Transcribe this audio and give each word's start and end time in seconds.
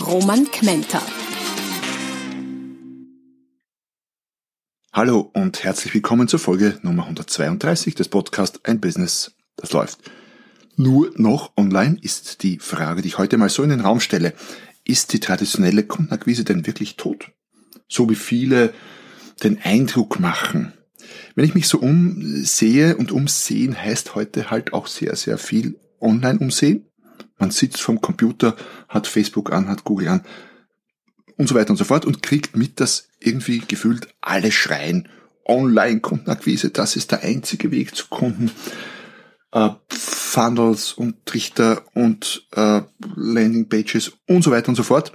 Roman 0.00 0.44
Kmenter. 0.50 1.02
Hallo 4.92 5.30
und 5.32 5.64
herzlich 5.64 5.94
willkommen 5.94 6.28
zur 6.28 6.38
Folge 6.38 6.78
Nummer 6.82 7.04
132 7.04 7.94
des 7.94 8.08
Podcasts 8.08 8.60
Ein 8.64 8.80
Business, 8.80 9.34
das 9.56 9.72
läuft. 9.72 10.00
Nur 10.76 11.12
noch 11.16 11.52
online 11.56 11.96
ist 12.02 12.42
die 12.42 12.58
Frage, 12.58 13.00
die 13.00 13.08
ich 13.08 13.18
heute 13.18 13.38
mal 13.38 13.48
so 13.48 13.62
in 13.62 13.70
den 13.70 13.80
Raum 13.80 14.00
stelle. 14.00 14.34
Ist 14.84 15.14
die 15.14 15.20
traditionelle 15.20 15.82
Kundenakquise 15.82 16.44
denn 16.44 16.66
wirklich 16.66 16.96
tot? 16.96 17.32
So 17.88 18.10
wie 18.10 18.16
viele 18.16 18.74
den 19.42 19.58
Eindruck 19.62 20.20
machen. 20.20 20.74
Wenn 21.34 21.46
ich 21.46 21.54
mich 21.54 21.68
so 21.68 21.78
umsehe 21.78 22.96
und 22.96 23.12
umsehen 23.12 23.76
heißt 23.76 24.14
heute 24.14 24.50
halt 24.50 24.72
auch 24.72 24.86
sehr, 24.86 25.16
sehr 25.16 25.38
viel 25.38 25.78
online 26.00 26.38
umsehen. 26.38 26.85
Man 27.38 27.50
sitzt 27.50 27.80
vom 27.80 28.00
Computer, 28.00 28.56
hat 28.88 29.06
Facebook 29.06 29.52
an, 29.52 29.68
hat 29.68 29.84
Google 29.84 30.08
an, 30.08 30.24
und 31.36 31.48
so 31.48 31.54
weiter 31.54 31.70
und 31.70 31.76
so 31.76 31.84
fort 31.84 32.04
und 32.04 32.22
kriegt 32.22 32.56
mit, 32.56 32.80
dass 32.80 33.08
irgendwie 33.20 33.58
gefühlt 33.58 34.08
alle 34.20 34.50
schreien, 34.50 35.08
Online-Kundenakquise, 35.44 36.70
das 36.70 36.96
ist 36.96 37.12
der 37.12 37.22
einzige 37.22 37.70
Weg 37.70 37.94
zu 37.94 38.06
Kunden. 38.08 38.50
Äh, 39.52 39.70
Funnels 39.88 40.92
und 40.92 41.24
Trichter 41.24 41.84
und 41.94 42.46
äh, 42.52 42.82
Landingpages 43.14 44.12
und 44.26 44.42
so 44.42 44.50
weiter 44.50 44.68
und 44.68 44.74
so 44.74 44.82
fort. 44.82 45.12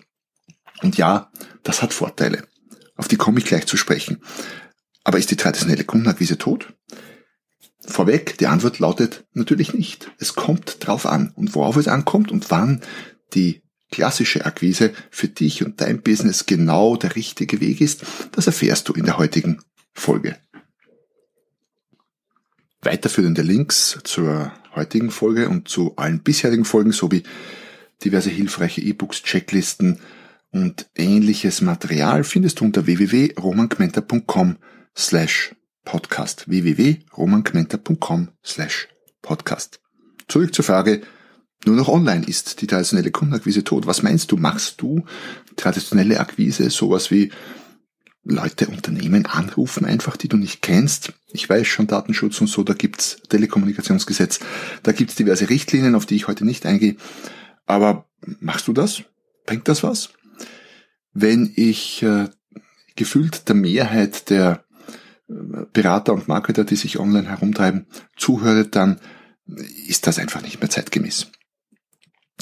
Und 0.82 0.98
ja, 0.98 1.32
das 1.64 1.82
hat 1.82 1.94
Vorteile. 1.94 2.48
Auf 2.95 3.08
die 3.08 3.17
komme 3.17 3.40
ich 3.40 3.45
gleich 3.45 3.67
zu 3.67 3.78
sprechen. 3.78 4.23
Aber 5.04 5.17
ist 5.17 5.32
die 5.32 5.36
traditionelle 5.36 5.84
Kundenakquise 5.84 6.38
tot? 6.38 6.73
Vorweg, 7.86 8.38
die 8.38 8.48
Antwort 8.48 8.80
lautet 8.80 9.26
natürlich 9.34 9.74
nicht. 9.74 10.12
Es 10.18 10.36
kommt 10.36 10.86
drauf 10.86 11.06
an. 11.06 11.32
Und 11.36 11.56
worauf 11.56 11.78
es 11.78 11.88
ankommt 11.88 12.32
und 12.32 12.52
wann 12.52 12.82
die 13.34 13.62
klassische 13.92 14.46
Akquise 14.46 14.94
für 15.10 15.28
dich 15.28 15.66
und 15.66 15.82
dein 15.82 16.02
Business 16.02 16.46
genau 16.46 16.96
der 16.96 17.16
richtige 17.16 17.60
Weg 17.60 17.82
ist, 17.82 18.06
das 18.32 18.48
erfährst 18.48 18.88
du 18.88 18.94
in 18.94 19.06
der 19.06 19.18
heutigen 19.18 19.62
Folge. 19.94 20.38
Weiterführende 22.82 23.42
Links 23.42 24.00
zur 24.04 24.52
heutigen 24.76 25.12
Folge 25.12 25.50
und 25.50 25.68
zu 25.68 25.95
allen 25.98 26.23
bisherigen 26.23 26.66
Folgen 26.66 26.92
sowie 26.92 27.23
diverse 28.04 28.30
hilfreiche 28.30 28.82
E-Books, 28.82 29.22
Checklisten 29.23 30.00
und 30.52 30.90
ähnliches 30.95 31.62
Material 31.62 32.23
findest 32.23 32.60
du 32.60 32.66
unter 32.66 32.86
www.romankmenta.com 32.86 34.58
slash 34.98 35.54
podcast 35.84 36.48
www.romankmenta.com 36.48 38.30
slash 38.44 38.88
podcast. 39.22 39.80
Zurück 40.28 40.54
zur 40.54 40.66
Frage, 40.66 41.02
nur 41.66 41.76
noch 41.76 41.88
online 41.88 42.26
ist 42.26 42.62
die 42.62 42.68
traditionelle 42.68 43.12
Kundenakquise 43.12 43.64
tot. 43.64 43.86
Was 43.86 44.02
meinst 44.02 44.32
du? 44.32 44.38
Machst 44.38 44.82
du 44.82 45.06
traditionelle 45.56 46.20
Akquise 46.20 46.70
sowas 46.70 47.12
wie 47.12 47.32
Leute, 48.23 48.68
Unternehmen 48.68 49.26
anrufen 49.26 49.86
einfach, 49.86 50.18
die 50.18 50.28
du 50.28 50.38
nicht 50.38 50.62
kennst? 50.62 51.14
Ich 51.34 51.50
weiß 51.50 51.68
schon 51.68 51.88
Datenschutz 51.88 52.40
und 52.42 52.48
so, 52.48 52.64
da 52.64 52.73
gibt's 52.73 53.22
Telekommunikationsgesetz, 53.30 54.39
da 54.84 54.92
gibt's 54.92 55.16
diverse 55.16 55.50
Richtlinien, 55.50 55.95
auf 55.95 56.05
die 56.05 56.16
ich 56.16 56.28
heute 56.28 56.45
nicht 56.45 56.66
eingehe. 56.66 56.98
Aber 57.66 58.05
machst 58.39 58.67
du 58.67 58.73
das? 58.73 59.04
Bringt 59.45 59.67
das 59.67 59.84
was? 59.84 60.10
Wenn 61.14 61.52
ich 61.55 62.04
äh, 62.04 62.30
gefühlt 62.95 63.48
der 63.50 63.55
Mehrheit 63.55 64.30
der 64.30 64.64
Berater 65.73 66.14
und 66.14 66.27
Marketer, 66.27 66.64
die 66.64 66.75
sich 66.75 66.99
online 66.99 67.30
herumtreiben, 67.30 67.87
zuhöre, 68.17 68.67
dann 68.67 68.99
ist 69.87 70.08
das 70.08 70.19
einfach 70.19 70.42
nicht 70.42 70.59
mehr 70.59 70.69
zeitgemäß. 70.69 71.27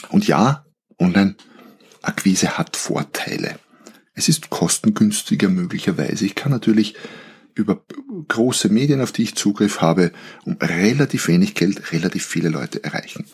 Und 0.09 0.27
ja, 0.27 0.65
Online-Akquise 0.99 2.57
hat 2.57 2.75
Vorteile. 2.75 3.59
Es 4.13 4.29
ist 4.29 4.49
kostengünstiger 4.49 5.49
möglicherweise. 5.49 6.25
Ich 6.25 6.35
kann 6.35 6.51
natürlich 6.51 6.95
über 7.55 7.83
große 8.27 8.69
Medien, 8.69 9.01
auf 9.01 9.11
die 9.11 9.23
ich 9.23 9.35
Zugriff 9.35 9.81
habe, 9.81 10.11
um 10.45 10.57
relativ 10.61 11.27
wenig 11.27 11.55
Geld 11.55 11.91
relativ 11.91 12.25
viele 12.25 12.49
Leute 12.49 12.83
erreichen. 12.83 13.25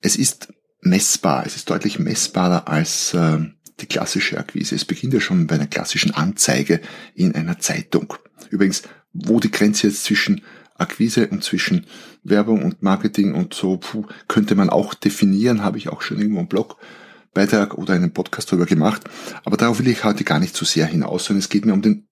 Es 0.00 0.16
ist 0.16 0.52
messbar, 0.80 1.46
es 1.46 1.56
ist 1.56 1.70
deutlich 1.70 1.98
messbarer 1.98 2.68
als 2.68 3.14
äh, 3.14 3.38
die 3.80 3.86
klassische 3.86 4.38
Akquise. 4.38 4.74
Es 4.74 4.84
beginnt 4.84 5.14
ja 5.14 5.20
schon 5.20 5.46
bei 5.46 5.56
einer 5.56 5.66
klassischen 5.66 6.14
Anzeige 6.14 6.80
in 7.14 7.34
einer 7.34 7.58
Zeitung. 7.58 8.14
Übrigens, 8.50 8.82
wo 9.12 9.40
die 9.40 9.50
Grenze 9.50 9.88
jetzt 9.88 10.04
zwischen 10.04 10.42
Akquise 10.76 11.28
und 11.28 11.44
zwischen 11.44 11.86
Werbung 12.24 12.62
und 12.64 12.82
Marketing 12.82 13.34
und 13.34 13.54
so 13.54 13.76
puh, 13.76 14.06
könnte 14.28 14.54
man 14.54 14.70
auch 14.70 14.94
definieren, 14.94 15.62
habe 15.62 15.78
ich 15.78 15.88
auch 15.88 16.02
schon 16.02 16.18
irgendwo 16.18 16.40
einen 16.40 16.48
Blogbeitrag 16.48 17.78
oder 17.78 17.94
einen 17.94 18.12
Podcast 18.12 18.50
darüber 18.50 18.66
gemacht. 18.66 19.02
Aber 19.44 19.56
darauf 19.56 19.78
will 19.78 19.88
ich 19.88 20.04
heute 20.04 20.24
gar 20.24 20.40
nicht 20.40 20.56
so 20.56 20.64
sehr 20.64 20.86
hinaus, 20.86 21.26
sondern 21.26 21.40
es 21.40 21.48
geht 21.48 21.64
mir 21.64 21.72
um 21.72 21.82
den, 21.82 22.08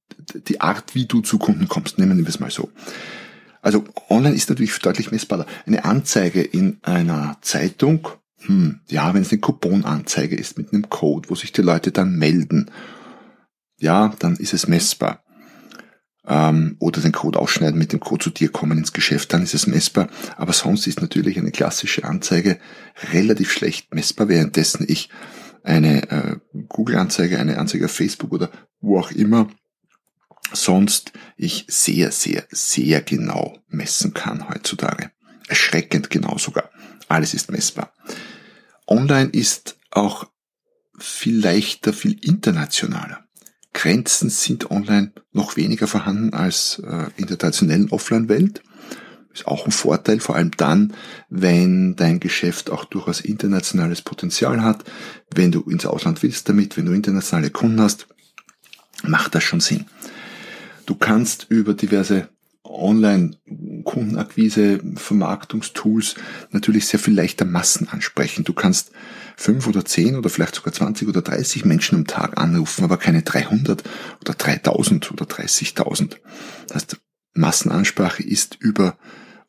die 0.46 0.60
Art, 0.60 0.94
wie 0.94 1.06
du 1.06 1.20
zu 1.20 1.38
Kunden 1.38 1.68
kommst. 1.68 1.98
Nehmen 1.98 2.18
wir 2.18 2.28
es 2.28 2.40
mal 2.40 2.50
so. 2.50 2.70
Also 3.62 3.84
online 4.08 4.34
ist 4.34 4.48
natürlich 4.48 4.76
deutlich 4.78 5.10
messbarer. 5.10 5.46
Eine 5.66 5.84
Anzeige 5.84 6.42
in 6.42 6.78
einer 6.82 7.38
Zeitung, 7.42 8.08
hm, 8.46 8.80
ja, 8.88 9.14
wenn 9.14 9.22
es 9.22 9.30
eine 9.30 9.40
Couponanzeige 9.40 10.36
ist 10.36 10.58
mit 10.58 10.72
einem 10.72 10.88
Code, 10.88 11.30
wo 11.30 11.34
sich 11.34 11.52
die 11.52 11.62
Leute 11.62 11.92
dann 11.92 12.16
melden, 12.16 12.70
ja, 13.78 14.14
dann 14.18 14.36
ist 14.36 14.54
es 14.54 14.68
messbar 14.68 15.22
ähm, 16.26 16.76
oder 16.78 17.00
den 17.00 17.12
Code 17.12 17.38
ausschneiden, 17.38 17.78
mit 17.78 17.92
dem 17.92 18.00
Code 18.00 18.24
zu 18.24 18.30
dir 18.30 18.50
kommen 18.50 18.78
ins 18.78 18.92
Geschäft, 18.92 19.32
dann 19.32 19.42
ist 19.42 19.54
es 19.54 19.66
messbar. 19.66 20.08
Aber 20.36 20.52
sonst 20.52 20.86
ist 20.86 21.00
natürlich 21.00 21.38
eine 21.38 21.50
klassische 21.50 22.04
Anzeige 22.04 22.58
relativ 23.12 23.52
schlecht 23.52 23.92
messbar, 23.94 24.28
währenddessen 24.28 24.86
ich 24.88 25.08
eine 25.64 26.10
äh, 26.10 26.36
Google-Anzeige, 26.68 27.38
eine 27.38 27.58
Anzeige 27.58 27.86
auf 27.86 27.92
Facebook 27.92 28.32
oder 28.32 28.50
wo 28.80 28.98
auch 28.98 29.10
immer 29.10 29.48
sonst 30.52 31.12
ich 31.36 31.64
sehr, 31.68 32.10
sehr, 32.10 32.44
sehr 32.50 33.00
genau 33.00 33.58
messen 33.68 34.12
kann 34.12 34.48
heutzutage. 34.48 35.10
Erschreckend 35.48 36.10
genau 36.10 36.38
sogar. 36.38 36.70
Alles 37.08 37.34
ist 37.34 37.50
messbar. 37.50 37.92
Online 38.86 39.30
ist 39.30 39.78
auch 39.90 40.26
viel 40.98 41.40
leichter, 41.40 41.92
viel 41.92 42.18
internationaler. 42.24 43.24
Grenzen 43.74 44.28
sind 44.28 44.70
online 44.70 45.12
noch 45.32 45.56
weniger 45.56 45.86
vorhanden 45.86 46.34
als 46.34 46.80
äh, 46.84 47.06
in 47.16 47.26
der 47.26 47.38
traditionellen 47.38 47.90
Offline-Welt. 47.90 48.62
Ist 49.32 49.46
auch 49.46 49.64
ein 49.64 49.72
Vorteil, 49.72 50.20
vor 50.20 50.36
allem 50.36 50.50
dann, 50.58 50.92
wenn 51.30 51.96
dein 51.96 52.20
Geschäft 52.20 52.68
auch 52.68 52.84
durchaus 52.84 53.20
internationales 53.20 54.02
Potenzial 54.02 54.62
hat, 54.62 54.84
wenn 55.34 55.50
du 55.52 55.62
ins 55.62 55.86
Ausland 55.86 56.22
willst 56.22 56.50
damit, 56.50 56.76
wenn 56.76 56.84
du 56.84 56.92
internationale 56.92 57.48
Kunden 57.48 57.80
hast, 57.80 58.06
macht 59.04 59.34
das 59.34 59.42
schon 59.42 59.60
Sinn. 59.60 59.86
Du 60.84 60.94
kannst 60.94 61.46
über 61.48 61.72
diverse 61.72 62.28
Online-Kundenakquise, 62.72 64.80
Vermarktungstools 64.96 66.16
natürlich 66.50 66.86
sehr 66.86 67.00
viel 67.00 67.14
leichter 67.14 67.44
Massen 67.44 67.88
ansprechen. 67.88 68.44
Du 68.44 68.52
kannst 68.52 68.92
fünf 69.36 69.66
oder 69.66 69.84
zehn 69.84 70.16
oder 70.16 70.30
vielleicht 70.30 70.54
sogar 70.54 70.72
20 70.72 71.08
oder 71.08 71.22
30 71.22 71.64
Menschen 71.64 71.96
am 71.96 72.06
Tag 72.06 72.40
anrufen, 72.40 72.84
aber 72.84 72.96
keine 72.96 73.22
300 73.22 73.82
oder 74.20 74.34
3000 74.34 75.10
oder 75.12 75.24
30.000. 75.24 76.16
Das 76.68 76.74
heißt, 76.74 76.96
Massenansprache 77.34 78.22
ist 78.22 78.56
über 78.60 78.96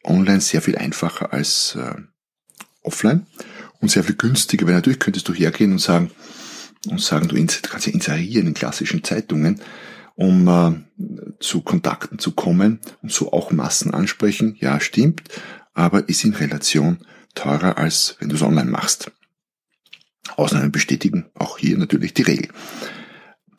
online 0.03 0.41
sehr 0.41 0.61
viel 0.61 0.77
einfacher 0.77 1.33
als 1.33 1.75
äh, 1.75 1.95
offline 2.81 3.25
und 3.79 3.91
sehr 3.91 4.03
viel 4.03 4.15
günstiger, 4.15 4.67
weil 4.67 4.75
natürlich 4.75 4.99
könntest 4.99 5.27
du 5.27 5.33
hergehen 5.33 5.73
und 5.73 5.79
sagen, 5.79 6.11
und 6.89 7.01
sagen, 7.01 7.29
du 7.29 7.35
kannst 7.35 7.87
ja 7.87 7.93
inserieren 7.93 8.47
in 8.47 8.53
klassischen 8.53 9.03
Zeitungen, 9.03 9.61
um 10.15 10.47
äh, 10.47 11.35
zu 11.39 11.61
Kontakten 11.61 12.19
zu 12.19 12.31
kommen 12.31 12.79
und 13.01 13.11
so 13.11 13.31
auch 13.31 13.51
Massen 13.51 13.93
ansprechen. 13.93 14.55
Ja, 14.59 14.79
stimmt, 14.79 15.23
aber 15.73 16.07
ist 16.09 16.23
in 16.23 16.33
Relation 16.33 16.99
teurer, 17.35 17.77
als 17.77 18.15
wenn 18.19 18.29
du 18.29 18.35
es 18.35 18.41
online 18.41 18.69
machst. 18.69 19.11
Ausnahmen 20.37 20.71
bestätigen 20.71 21.25
auch 21.35 21.57
hier 21.57 21.77
natürlich 21.77 22.13
die 22.13 22.21
Regel. 22.21 22.49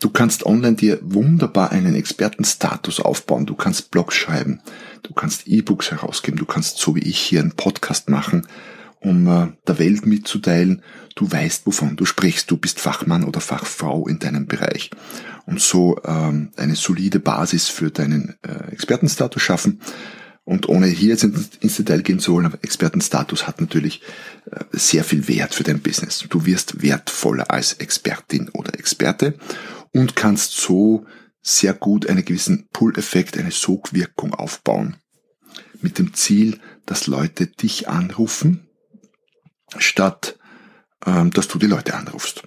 Du 0.01 0.11
kannst 0.11 0.45
online 0.45 0.77
dir 0.77 0.99
wunderbar 1.03 1.73
einen 1.73 1.95
Expertenstatus 1.95 3.01
aufbauen. 3.01 3.47
Du 3.47 3.55
kannst 3.55 3.91
Blogs 3.91 4.15
schreiben. 4.15 4.61
Du 5.03 5.15
kannst 5.15 5.47
E-Books 5.47 5.91
herausgeben. 5.91 6.39
Du 6.39 6.45
kannst 6.45 6.79
so 6.79 6.95
wie 6.95 7.01
ich 7.01 7.19
hier 7.19 7.41
einen 7.41 7.53
Podcast 7.53 8.09
machen 8.09 8.47
um 9.05 9.27
äh, 9.29 9.53
der 9.69 9.79
Welt 9.79 10.07
mitzuteilen, 10.07 10.83
du 11.15 11.31
weißt, 11.31 11.67
wovon 11.67 11.97
du 11.97 12.05
sprichst, 12.05 12.51
du 12.51 12.57
bist 12.57 12.81
Fachmann 12.81 13.25
oder 13.25 13.41
Fachfrau 13.41 14.09
in 14.09 14.19
deinem 14.19 14.47
Bereich. 14.47 14.91
Und 15.47 15.61
so 15.61 16.01
ähm, 16.05 16.51
eine 16.57 16.75
solide 16.75 17.21
Basis 17.21 17.69
für 17.69 17.91
deinen 17.91 18.37
äh, 18.43 18.73
Expertenstatus 18.73 19.43
schaffen. 19.43 19.81
Und 20.45 20.69
ohne 20.69 20.87
hier 20.87 21.11
jetzt 21.11 21.25
ins 21.25 21.77
Detail 21.77 22.03
gehen 22.03 22.19
zu 22.19 22.35
wollen, 22.35 22.47
aber 22.47 22.59
Expertenstatus 22.63 23.47
hat 23.47 23.61
natürlich 23.61 24.03
äh, 24.51 24.65
sehr 24.73 25.05
viel 25.05 25.29
Wert 25.29 25.55
für 25.55 25.65
dein 25.65 25.81
Business. 25.81 26.25
Du 26.29 26.47
wirst 26.47 26.83
wertvoller 26.83 27.51
als 27.51 27.75
Expertin 27.75 28.49
oder 28.51 28.75
Experte 28.75 29.35
und 29.93 30.17
kannst 30.17 30.53
so 30.53 31.07
sehr 31.43 31.75
gut 31.75 32.09
einen 32.09 32.25
gewissen 32.25 32.69
Pull-Effekt, 32.73 33.37
eine 33.37 33.51
Sogwirkung 33.51 34.35
aufbauen. 34.35 34.97
Mit 35.83 35.99
dem 35.99 36.15
Ziel, 36.15 36.59
dass 36.87 37.07
Leute 37.07 37.47
dich 37.47 37.89
anrufen, 37.89 38.67
statt 39.79 40.39
ähm, 41.07 41.31
dass 41.31 41.49
du 41.49 41.59
die 41.59 41.67
Leute 41.67 41.95
anrufst. 41.95 42.43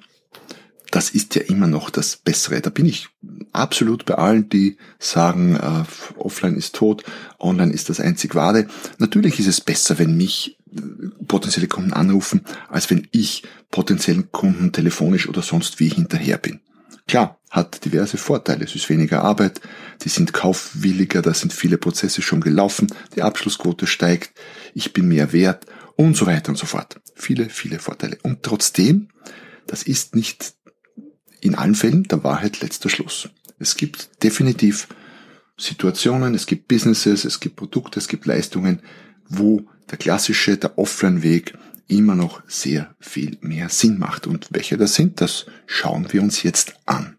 Das 0.90 1.10
ist 1.10 1.36
ja 1.36 1.42
immer 1.42 1.68
noch 1.68 1.90
das 1.90 2.16
Bessere. 2.16 2.62
Da 2.62 2.70
bin 2.70 2.86
ich 2.86 3.10
absolut 3.52 4.06
bei 4.06 4.16
allen, 4.16 4.50
die 4.50 4.78
sagen, 5.00 5.56
äh, 5.56 5.84
offline 6.18 6.56
ist 6.56 6.76
tot, 6.76 7.04
online 7.40 7.74
ist 7.74 7.90
das 7.90 8.00
einzig 8.00 8.36
wahre. 8.36 8.68
Natürlich 8.98 9.40
ist 9.40 9.48
es 9.48 9.62
besser, 9.62 10.00
wenn 10.00 10.16
mich 10.16 10.58
äh, 10.72 10.82
potenzielle 11.28 11.68
Kunden 11.68 11.94
anrufen, 11.94 12.46
als 12.70 12.90
wenn 12.90 13.08
ich 13.12 13.44
potenziellen 13.70 14.32
Kunden 14.32 14.72
telefonisch 14.72 15.28
oder 15.28 15.42
sonst 15.42 15.80
wie 15.80 15.90
hinterher 15.90 16.38
bin. 16.38 16.62
Klar, 17.06 17.38
hat 17.50 17.86
diverse 17.86 18.18
Vorteile. 18.18 18.66
Es 18.66 18.76
ist 18.76 18.90
weniger 18.90 19.24
Arbeit, 19.24 19.62
die 20.04 20.10
sind 20.10 20.34
kaufwilliger, 20.34 21.22
da 21.22 21.34
sind 21.34 21.54
viele 21.54 21.78
Prozesse 21.78 22.22
schon 22.22 22.42
gelaufen, 22.42 22.88
die 23.16 23.22
Abschlussquote 23.22 23.88
steigt, 23.88 24.32
ich 24.74 24.94
bin 24.94 25.08
mehr 25.10 25.32
wert 25.32 25.66
und 25.98 26.16
so 26.16 26.26
weiter 26.26 26.50
und 26.50 26.58
so 26.58 26.66
fort. 26.66 27.02
Viele, 27.16 27.50
viele 27.50 27.80
Vorteile. 27.80 28.18
Und 28.24 28.44
trotzdem, 28.44 29.10
das 29.66 29.84
ist 29.84 30.16
nicht 30.16 30.54
in 31.42 31.56
allen 31.56 31.76
Fällen 31.76 32.04
der 32.04 32.24
Wahrheit 32.24 32.62
letzter 32.62 32.90
Schluss. 32.90 33.30
Es 33.60 33.76
gibt 33.76 34.24
definitiv 34.24 34.88
Situationen, 35.58 36.36
es 36.36 36.46
gibt 36.46 36.68
Businesses, 36.68 37.26
es 37.26 37.40
gibt 37.40 37.56
Produkte, 37.56 38.00
es 38.00 38.08
gibt 38.08 38.26
Leistungen, 38.28 38.82
wo 39.28 39.68
der 39.90 39.98
klassische, 39.98 40.58
der 40.58 40.78
Offline-Weg 40.78 41.58
immer 41.88 42.16
noch 42.16 42.44
sehr 42.48 42.96
viel 43.00 43.38
mehr 43.42 43.70
Sinn 43.70 43.98
macht. 43.98 44.28
Und 44.28 44.48
welche 44.52 44.78
das 44.78 44.94
sind, 44.94 45.20
das 45.20 45.48
schauen 45.66 46.12
wir 46.14 46.22
uns 46.22 46.44
jetzt 46.44 46.76
an. 46.86 47.18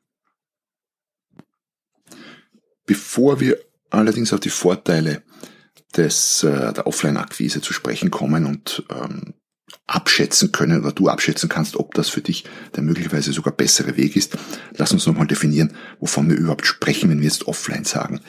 Bevor 2.87 3.41
wir 3.41 3.59
allerdings 3.91 4.33
auf 4.33 4.41
die 4.41 4.51
Vorteile 4.51 5.23
des, 5.97 6.43
äh, 6.43 6.73
der 6.73 6.87
Offline-Akquise 6.87 7.61
zu 7.61 7.73
sprechen 7.73 8.11
kommen 8.11 8.47
und 8.47 8.85
ähm, 8.91 9.35
abschätzen 9.87 10.53
können 10.53 10.81
oder 10.81 10.93
du 10.93 11.09
abschätzen 11.09 11.49
kannst, 11.49 11.77
ob 11.77 11.95
das 11.95 12.09
für 12.09 12.21
dich 12.21 12.45
der 12.75 12.83
möglicherweise 12.83 13.33
sogar 13.33 13.55
bessere 13.55 13.97
Weg 13.97 14.17
ist. 14.17 14.37
Lass 14.77 14.93
uns 14.93 15.07
nochmal 15.07 15.27
definieren, 15.27 15.73
wovon 16.01 16.29
wir 16.29 16.37
überhaupt 16.37 16.67
sprechen, 16.67 17.11
wenn 17.11 17.21
wir 17.21 17.29
jetzt 17.29 17.47
offline 17.47 17.85
sagen. 17.85 18.21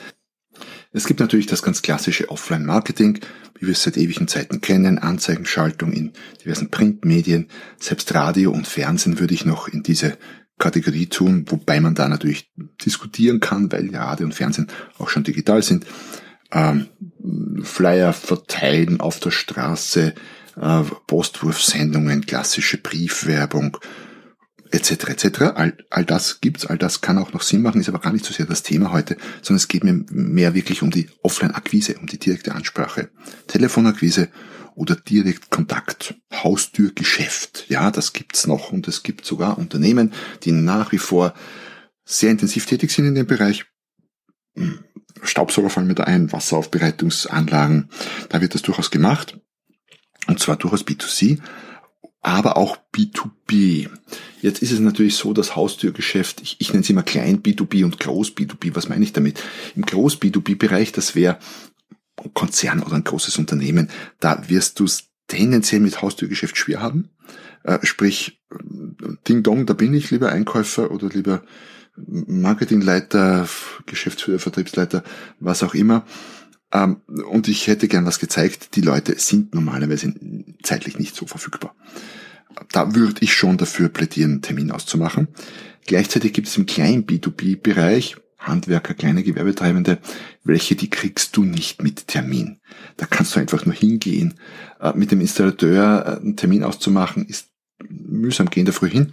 Es 0.92 1.06
gibt 1.06 1.20
natürlich 1.20 1.46
das 1.46 1.62
ganz 1.62 1.82
klassische 1.82 2.30
Offline-Marketing, 2.30 3.20
wie 3.58 3.66
wir 3.66 3.72
es 3.72 3.82
seit 3.82 3.96
ewigen 3.96 4.26
Zeiten 4.26 4.60
kennen, 4.60 4.98
Anzeigenschaltung 4.98 5.92
in 5.92 6.12
diversen 6.44 6.70
Printmedien, 6.70 7.48
selbst 7.78 8.12
Radio 8.14 8.50
und 8.50 8.66
Fernsehen 8.66 9.20
würde 9.20 9.34
ich 9.34 9.44
noch 9.44 9.68
in 9.68 9.82
diese 9.82 10.18
Kategorie 10.58 11.06
tun, 11.06 11.44
wobei 11.48 11.80
man 11.80 11.94
da 11.94 12.08
natürlich 12.08 12.50
diskutieren 12.84 13.40
kann, 13.40 13.70
weil 13.70 13.94
Radio 13.94 14.26
und 14.26 14.34
Fernsehen 14.34 14.66
auch 14.98 15.08
schon 15.08 15.24
digital 15.24 15.62
sind. 15.62 15.86
Ähm, 16.52 16.88
Flyer 17.62 18.12
verteilen 18.12 19.00
auf 19.00 19.20
der 19.20 19.30
Straße, 19.30 20.14
äh, 20.60 20.82
Postwurfsendungen, 21.06 22.26
klassische 22.26 22.78
Briefwerbung 22.78 23.76
etc. 24.70 25.08
etc. 25.08 25.40
All, 25.54 25.76
all 25.90 26.04
das 26.04 26.40
gibt's, 26.40 26.66
all 26.66 26.78
das 26.78 27.00
kann 27.00 27.18
auch 27.18 27.32
noch 27.32 27.42
Sinn 27.42 27.62
machen, 27.62 27.80
ist 27.80 27.88
aber 27.88 27.98
gar 27.98 28.12
nicht 28.12 28.24
so 28.24 28.32
sehr 28.32 28.46
das 28.46 28.62
Thema 28.62 28.92
heute, 28.92 29.16
sondern 29.42 29.56
es 29.56 29.68
geht 29.68 29.84
mir 29.84 30.04
mehr 30.10 30.54
wirklich 30.54 30.82
um 30.82 30.90
die 30.90 31.08
Offline-Akquise, 31.22 31.98
um 31.98 32.06
die 32.06 32.18
direkte 32.18 32.54
Ansprache, 32.54 33.10
Telefonakquise 33.46 34.28
oder 34.74 34.94
direkt 34.96 35.50
Kontakt, 35.50 36.14
Haustürgeschäft. 36.32 37.66
Ja, 37.68 37.90
das 37.90 38.12
gibt's 38.12 38.46
noch 38.46 38.72
und 38.72 38.88
es 38.88 39.02
gibt 39.02 39.24
sogar 39.24 39.58
Unternehmen, 39.58 40.12
die 40.44 40.52
nach 40.52 40.92
wie 40.92 40.98
vor 40.98 41.34
sehr 42.04 42.30
intensiv 42.30 42.66
tätig 42.66 42.90
sind 42.90 43.06
in 43.06 43.14
dem 43.14 43.26
Bereich. 43.26 43.66
Staubsauger 45.22 45.70
fallen 45.70 45.86
mir 45.86 45.94
da 45.94 46.04
ein, 46.04 46.32
Wasseraufbereitungsanlagen, 46.32 47.88
da 48.28 48.40
wird 48.40 48.54
das 48.54 48.62
durchaus 48.62 48.90
gemacht. 48.90 49.38
Und 50.26 50.38
zwar 50.38 50.56
durchaus 50.56 50.86
B2C, 50.86 51.38
aber 52.22 52.56
auch 52.56 52.78
B2B. 52.94 53.88
Jetzt 54.42 54.62
ist 54.62 54.72
es 54.72 54.80
natürlich 54.80 55.16
so, 55.16 55.32
das 55.32 55.56
Haustürgeschäft, 55.56 56.40
ich, 56.42 56.56
ich 56.58 56.70
nenne 56.70 56.82
es 56.82 56.90
immer 56.90 57.02
Klein 57.02 57.42
B2B 57.42 57.84
und 57.84 57.98
Groß 57.98 58.30
B2B. 58.30 58.74
Was 58.74 58.88
meine 58.88 59.04
ich 59.04 59.12
damit? 59.12 59.42
Im 59.74 59.82
Groß 59.82 60.16
B2B-Bereich, 60.20 60.92
das 60.92 61.14
wäre 61.14 61.38
ein 62.22 62.34
Konzern 62.34 62.82
oder 62.82 62.94
ein 62.94 63.04
großes 63.04 63.38
Unternehmen, 63.38 63.88
da 64.18 64.48
wirst 64.48 64.78
du 64.80 64.84
es 64.84 65.08
tendenziell 65.28 65.80
mit 65.80 66.02
Haustürgeschäft 66.02 66.56
schwer 66.56 66.80
haben. 66.80 67.10
Äh, 67.62 67.78
sprich, 67.82 68.40
Ding 69.28 69.42
Dong, 69.42 69.66
da 69.66 69.74
bin 69.74 69.94
ich, 69.94 70.10
lieber 70.10 70.30
Einkäufer 70.30 70.90
oder 70.90 71.08
lieber 71.08 71.42
Marketingleiter, 71.96 73.48
Geschäftsführer, 73.86 74.38
Vertriebsleiter, 74.38 75.02
was 75.38 75.62
auch 75.62 75.74
immer. 75.74 76.04
Ähm, 76.72 77.02
und 77.30 77.48
ich 77.48 77.66
hätte 77.66 77.88
gern 77.88 78.06
was 78.06 78.18
gezeigt. 78.18 78.76
Die 78.76 78.80
Leute 78.80 79.18
sind 79.18 79.54
normalerweise 79.54 80.14
zeitlich 80.62 80.98
nicht 80.98 81.16
so 81.16 81.26
verfügbar. 81.26 81.74
Da 82.72 82.94
würde 82.94 83.22
ich 83.22 83.34
schon 83.34 83.58
dafür 83.58 83.88
plädieren, 83.88 84.32
einen 84.32 84.42
Termin 84.42 84.70
auszumachen. 84.70 85.28
Gleichzeitig 85.86 86.32
gibt 86.32 86.48
es 86.48 86.56
im 86.56 86.66
kleinen 86.66 87.06
B2B-Bereich 87.06 88.16
Handwerker, 88.40 88.94
kleine 88.94 89.22
Gewerbetreibende, 89.22 89.98
welche 90.44 90.74
die 90.74 90.88
kriegst 90.88 91.36
du 91.36 91.44
nicht 91.44 91.82
mit 91.82 92.08
Termin. 92.08 92.60
Da 92.96 93.04
kannst 93.04 93.36
du 93.36 93.40
einfach 93.40 93.66
nur 93.66 93.74
hingehen. 93.74 94.34
Äh, 94.80 94.92
mit 94.94 95.12
dem 95.12 95.20
Installateur 95.20 96.04
äh, 96.06 96.20
einen 96.20 96.36
Termin 96.36 96.64
auszumachen 96.64 97.26
ist 97.26 97.49
mühsam. 97.88 98.50
Gehen 98.50 98.66
da 98.66 98.72
früh 98.72 98.90
hin, 98.90 99.12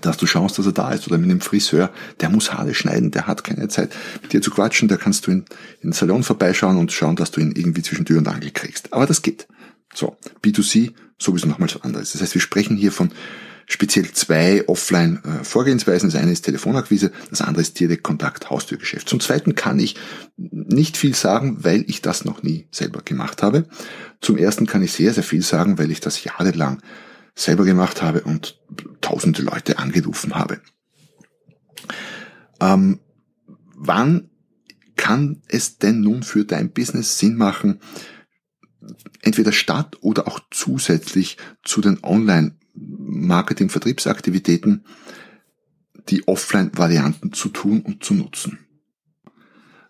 dass 0.00 0.16
du 0.16 0.26
schaust, 0.26 0.58
dass 0.58 0.66
er 0.66 0.72
da 0.72 0.92
ist 0.92 1.06
oder 1.06 1.18
mit 1.18 1.30
dem 1.30 1.40
Friseur, 1.40 1.90
der 2.20 2.30
muss 2.30 2.52
Haare 2.52 2.74
schneiden, 2.74 3.10
der 3.10 3.26
hat 3.26 3.44
keine 3.44 3.68
Zeit 3.68 3.94
mit 4.22 4.32
dir 4.32 4.42
zu 4.42 4.50
quatschen, 4.50 4.88
da 4.88 4.96
kannst 4.96 5.26
du 5.26 5.30
in, 5.30 5.38
in 5.80 5.90
den 5.90 5.92
Salon 5.92 6.22
vorbeischauen 6.22 6.76
und 6.76 6.92
schauen, 6.92 7.16
dass 7.16 7.30
du 7.30 7.40
ihn 7.40 7.52
irgendwie 7.52 7.82
zwischen 7.82 8.04
Tür 8.04 8.18
und 8.18 8.28
Angel 8.28 8.50
kriegst. 8.50 8.92
Aber 8.92 9.06
das 9.06 9.22
geht. 9.22 9.48
So, 9.94 10.16
B2C 10.44 10.92
sowieso 11.18 11.48
nochmals 11.48 11.74
was 11.74 11.82
anderes. 11.82 12.12
Das 12.12 12.22
heißt, 12.22 12.34
wir 12.34 12.40
sprechen 12.40 12.76
hier 12.76 12.92
von 12.92 13.10
speziell 13.66 14.10
zwei 14.12 14.66
Offline-Vorgehensweisen. 14.66 16.10
Das 16.10 16.20
eine 16.20 16.32
ist 16.32 16.42
Telefonakquise, 16.42 17.12
das 17.30 17.40
andere 17.40 17.62
ist 17.62 17.78
Direktkontakt, 17.78 18.50
Haustürgeschäft. 18.50 19.08
Zum 19.08 19.20
zweiten 19.20 19.54
kann 19.54 19.78
ich 19.78 19.96
nicht 20.36 20.96
viel 20.96 21.14
sagen, 21.14 21.58
weil 21.62 21.84
ich 21.86 22.02
das 22.02 22.24
noch 22.24 22.42
nie 22.42 22.66
selber 22.72 23.02
gemacht 23.02 23.42
habe. 23.42 23.66
Zum 24.20 24.36
ersten 24.36 24.66
kann 24.66 24.82
ich 24.82 24.92
sehr, 24.92 25.14
sehr 25.14 25.22
viel 25.22 25.42
sagen, 25.42 25.78
weil 25.78 25.90
ich 25.90 26.00
das 26.00 26.24
jahrelang 26.24 26.82
selber 27.34 27.64
gemacht 27.64 28.02
habe 28.02 28.22
und 28.22 28.60
tausende 29.00 29.42
Leute 29.42 29.78
angerufen 29.78 30.34
habe. 30.34 30.60
Ähm, 32.60 33.00
wann 33.74 34.30
kann 34.96 35.42
es 35.48 35.78
denn 35.78 36.00
nun 36.00 36.22
für 36.22 36.44
dein 36.44 36.72
Business 36.72 37.18
Sinn 37.18 37.36
machen, 37.36 37.80
entweder 39.22 39.52
statt 39.52 39.96
oder 40.02 40.28
auch 40.28 40.40
zusätzlich 40.50 41.38
zu 41.64 41.80
den 41.80 41.98
Online-Marketing-Vertriebsaktivitäten 42.02 44.84
die 46.08 46.28
Offline-Varianten 46.28 47.32
zu 47.32 47.48
tun 47.48 47.80
und 47.80 48.04
zu 48.04 48.12
nutzen? 48.14 48.58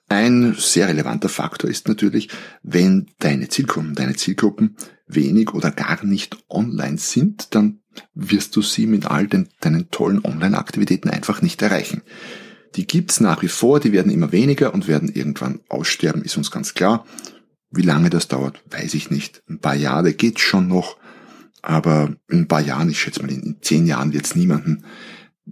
Ein 0.08 0.54
sehr 0.58 0.88
relevanter 0.88 1.28
Faktor 1.28 1.68
ist 1.70 1.86
natürlich, 1.86 2.30
wenn 2.62 3.10
deine 3.20 3.48
Zielgruppen, 3.48 3.94
deine 3.94 4.16
Zielgruppen 4.16 4.76
wenig 5.14 5.54
oder 5.54 5.70
gar 5.70 6.04
nicht 6.04 6.36
online 6.48 6.98
sind, 6.98 7.54
dann 7.54 7.80
wirst 8.14 8.56
du 8.56 8.62
sie 8.62 8.86
mit 8.86 9.06
all 9.06 9.26
den, 9.26 9.48
deinen 9.60 9.90
tollen 9.90 10.24
Online-Aktivitäten 10.24 11.10
einfach 11.10 11.42
nicht 11.42 11.60
erreichen. 11.62 12.02
Die 12.76 12.86
gibt's 12.86 13.20
nach 13.20 13.42
wie 13.42 13.48
vor, 13.48 13.80
die 13.80 13.92
werden 13.92 14.12
immer 14.12 14.32
weniger 14.32 14.72
und 14.72 14.86
werden 14.86 15.08
irgendwann 15.08 15.60
aussterben, 15.68 16.22
ist 16.22 16.36
uns 16.36 16.50
ganz 16.50 16.74
klar. 16.74 17.04
Wie 17.70 17.82
lange 17.82 18.10
das 18.10 18.28
dauert, 18.28 18.62
weiß 18.70 18.94
ich 18.94 19.10
nicht. 19.10 19.42
Ein 19.48 19.60
paar 19.60 19.74
Jahre 19.74 20.12
geht's 20.14 20.40
schon 20.40 20.68
noch, 20.68 20.96
aber 21.62 22.14
in 22.28 22.40
ein 22.40 22.48
paar 22.48 22.60
Jahren, 22.60 22.90
ich 22.90 23.00
schätze 23.00 23.22
mal 23.22 23.30
in 23.30 23.58
zehn 23.60 23.86
Jahren 23.86 24.12
wird 24.12 24.26
es 24.26 24.34
niemanden 24.34 24.84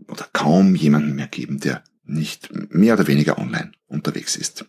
oder 0.07 0.27
kaum 0.33 0.75
jemanden 0.75 1.15
mehr 1.15 1.29
geben, 1.29 1.61
der 1.61 1.83
nicht 2.05 2.51
mehr 2.73 2.95
oder 2.95 3.07
weniger 3.07 3.39
online 3.39 3.73
unterwegs 3.87 4.37
ist. 4.37 4.65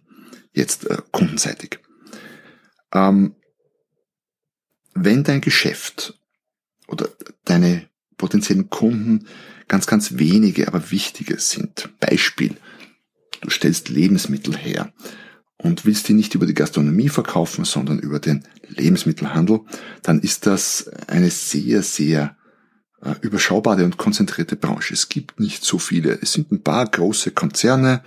Jetzt 0.53 0.89
äh, 0.89 0.97
kundenseitig. 1.11 1.79
Ähm, 2.93 3.35
wenn 5.03 5.23
dein 5.23 5.41
Geschäft 5.41 6.19
oder 6.87 7.09
deine 7.45 7.87
potenziellen 8.17 8.69
Kunden 8.69 9.27
ganz, 9.67 9.87
ganz 9.87 10.17
wenige, 10.17 10.67
aber 10.67 10.91
wichtige 10.91 11.39
sind, 11.39 11.89
Beispiel, 11.99 12.55
du 13.41 13.49
stellst 13.49 13.89
Lebensmittel 13.89 14.57
her 14.57 14.91
und 15.57 15.85
willst 15.85 16.07
die 16.07 16.13
nicht 16.13 16.35
über 16.35 16.45
die 16.45 16.53
Gastronomie 16.53 17.09
verkaufen, 17.09 17.65
sondern 17.65 17.99
über 17.99 18.19
den 18.19 18.43
Lebensmittelhandel, 18.67 19.61
dann 20.01 20.19
ist 20.19 20.45
das 20.45 20.89
eine 21.07 21.29
sehr, 21.29 21.83
sehr 21.83 22.35
äh, 23.01 23.15
überschaubare 23.21 23.83
und 23.83 23.97
konzentrierte 23.97 24.55
Branche. 24.55 24.93
Es 24.93 25.09
gibt 25.09 25.39
nicht 25.39 25.63
so 25.63 25.77
viele. 25.79 26.19
Es 26.21 26.33
sind 26.33 26.51
ein 26.51 26.63
paar 26.63 26.85
große 26.85 27.31
Konzerne, 27.31 28.03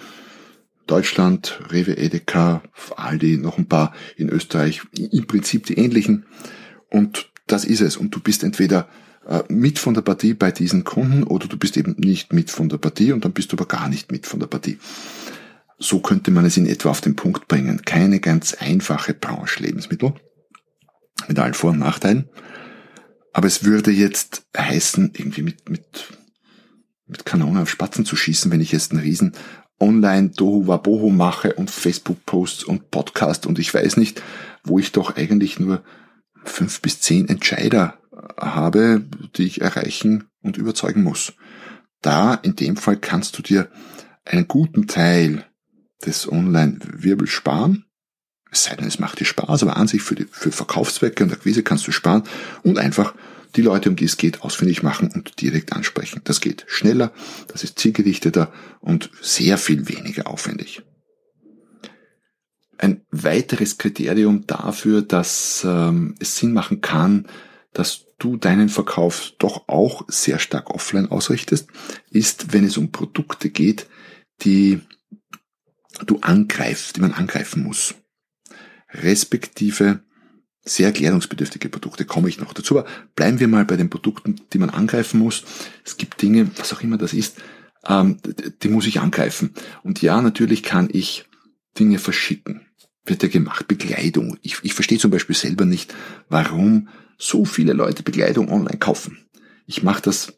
Deutschland, 0.87 1.61
Rewe, 1.71 1.97
Edeka, 1.97 2.63
Aldi, 2.97 3.39
noch 3.39 3.57
ein 3.59 3.69
paar 3.69 3.95
in 4.17 4.29
Österreich, 4.29 4.83
im 4.97 5.27
Prinzip 5.27 5.67
die 5.67 5.79
ähnlichen. 5.79 6.27
Und 6.93 7.31
das 7.47 7.65
ist 7.65 7.81
es. 7.81 7.97
Und 7.97 8.15
du 8.15 8.21
bist 8.21 8.45
entweder 8.45 8.89
äh, 9.27 9.43
mit 9.49 9.79
von 9.79 9.95
der 9.95 10.03
Partie 10.03 10.35
bei 10.35 10.53
diesen 10.53 10.85
Kunden 10.85 11.23
oder 11.25 11.49
du 11.49 11.57
bist 11.57 11.77
eben 11.77 11.97
nicht 11.99 12.33
mit 12.33 12.51
von 12.51 12.69
der 12.69 12.77
Partie 12.77 13.13
und 13.13 13.25
dann 13.25 13.33
bist 13.33 13.51
du 13.51 13.57
aber 13.57 13.67
gar 13.67 13.89
nicht 13.89 14.13
mit 14.13 14.27
von 14.27 14.41
der 14.41 14.47
Partie. 14.47 14.79
So 15.79 16.01
könnte 16.01 16.31
man 16.31 16.45
es 16.45 16.59
in 16.59 16.67
etwa 16.67 16.91
auf 16.91 17.01
den 17.01 17.17
Punkt 17.17 17.49
bringen. 17.49 17.83
Keine 17.83 18.21
ganz 18.21 18.55
einfache 18.55 19.15
Branche 19.15 19.63
Lebensmittel 19.63 20.13
mit 21.29 21.39
allen 21.39 21.55
Vor- 21.55 21.71
und 21.71 21.79
Nachteilen. 21.79 22.29
Aber 23.33 23.47
es 23.47 23.65
würde 23.65 23.91
jetzt 23.91 24.45
heißen, 24.57 25.13
irgendwie 25.17 25.43
mit, 25.43 25.71
mit, 25.71 26.13
mit 27.07 27.25
Kanonen 27.25 27.63
auf 27.63 27.71
Spatzen 27.71 28.05
zu 28.05 28.17
schießen, 28.17 28.53
wenn 28.53 28.61
ich 28.61 28.73
jetzt 28.73 28.93
einen 28.93 29.01
riesen 29.01 29.33
Online-Dohu 29.81 30.67
Wabohu 30.67 31.09
mache 31.09 31.55
und 31.55 31.71
Facebook-Posts 31.71 32.65
und 32.65 32.91
Podcast 32.91 33.47
und 33.47 33.59
ich 33.59 33.73
weiß 33.73 33.97
nicht, 33.97 34.23
wo 34.63 34.79
ich 34.79 34.93
doch 34.93 35.17
eigentlich 35.17 35.59
nur 35.59 35.83
fünf 36.45 36.81
bis 36.81 37.01
zehn 37.01 37.29
Entscheider 37.29 37.99
habe, 38.39 39.03
die 39.37 39.45
ich 39.45 39.61
erreichen 39.61 40.25
und 40.43 40.57
überzeugen 40.57 41.03
muss. 41.03 41.33
Da, 42.01 42.35
in 42.35 42.57
dem 42.57 42.77
Fall, 42.77 42.97
kannst 42.97 43.39
du 43.39 43.43
dir 43.43 43.69
einen 44.25 44.49
guten 44.49 44.87
Teil 44.87 45.47
des 46.05 46.31
Online-Wirbels 46.31 47.31
sparen. 47.31 47.85
Es 48.51 48.65
sei 48.65 48.77
denn, 48.77 48.87
es 48.87 48.99
macht 48.99 49.21
dir 49.21 49.25
Spaß, 49.25 49.63
aber 49.63 49.77
an 49.77 49.89
sich 49.89 50.03
für, 50.03 50.15
die, 50.15 50.27
für 50.31 50.53
Verkaufszwecke 50.53 51.25
und 51.25 51.33
Akquise 51.33 51.63
kannst 51.63 51.87
du 51.87 51.93
sparen 51.93 52.25
und 52.63 52.79
einfach 52.79 53.15
die 53.57 53.63
Leute, 53.63 53.89
um 53.89 53.97
die 53.97 54.05
es 54.05 54.17
geht, 54.17 54.43
ausfindig 54.43 54.83
machen 54.83 55.11
und 55.13 55.41
direkt 55.41 55.73
ansprechen. 55.73 56.21
Das 56.25 56.41
geht 56.41 56.65
schneller, 56.67 57.13
das 57.49 57.65
ist 57.65 57.79
zielgerichteter 57.79 58.53
und 58.81 59.11
sehr 59.21 59.59
viel 59.59 59.89
weniger 59.89 60.27
aufwendig. 60.27 60.83
Ein 62.83 63.03
weiteres 63.13 63.79
Kriterium 63.79 64.45
dafür, 64.49 65.03
dass 65.03 65.65
ähm, 65.65 66.17
es 66.19 66.37
Sinn 66.37 66.53
machen 66.53 66.81
kann, 66.81 67.29
dass 67.73 68.07
du 68.19 68.37
deinen 68.37 68.69
Verkauf 68.69 69.35
doch 69.39 69.69
auch 69.69 70.03
sehr 70.09 70.41
stark 70.41 70.69
offline 70.69 71.09
ausrichtest, 71.09 71.69
ist, 72.11 72.53
wenn 72.53 72.65
es 72.65 72.77
um 72.77 72.91
Produkte 72.91 73.51
geht, 73.51 73.87
die 74.41 74.81
du 76.07 76.19
angreifst, 76.23 76.97
die 76.97 77.01
man 77.01 77.13
angreifen 77.13 77.63
muss. 77.63 77.95
Respektive 78.91 80.01
sehr 80.65 80.87
erklärungsbedürftige 80.87 81.69
Produkte 81.69 82.05
komme 82.05 82.29
ich 82.29 82.41
noch 82.41 82.53
dazu. 82.53 82.81
Aber 82.81 82.89
bleiben 83.15 83.39
wir 83.39 83.47
mal 83.47 83.65
bei 83.65 83.77
den 83.77 83.91
Produkten, 83.91 84.41
die 84.53 84.59
man 84.59 84.71
angreifen 84.71 85.21
muss. 85.21 85.45
Es 85.85 85.97
gibt 85.97 86.21
Dinge, 86.21 86.51
was 86.57 86.73
auch 86.73 86.83
immer 86.83 86.99
das 86.99 87.13
ist, 87.13 87.41
ähm, 87.87 88.19
die 88.61 88.69
muss 88.69 88.89
ich 88.89 88.99
angreifen. 88.99 89.55
Und 89.85 90.03
ja, 90.03 90.21
natürlich 90.21 90.65
kann 90.65 90.89
ich 90.91 91.27
Dinge 91.79 91.99
verschicken. 91.99 92.67
Wird 93.05 93.23
ja 93.23 93.29
gemacht. 93.29 93.67
Bekleidung. 93.69 94.39
Ich, 94.43 94.59
ich 94.63 94.75
verstehe 94.75 94.99
zum 94.99 95.11
Beispiel 95.11 95.35
selber 95.35 95.65
nicht, 95.65 95.95
warum 96.29 96.89
so 97.19 97.45
viele 97.45 97.73
Leute 97.73 98.03
Bekleidung 98.03 98.51
online 98.51 98.79
kaufen. 98.79 99.19
Ich 99.67 99.83
mache 99.83 100.03
das 100.03 100.35